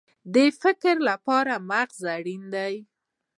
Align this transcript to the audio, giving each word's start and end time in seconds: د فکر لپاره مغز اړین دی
د 0.33 0.35
فکر 0.61 0.95
لپاره 1.09 1.53
مغز 1.69 1.99
اړین 2.15 2.43
دی 2.53 2.73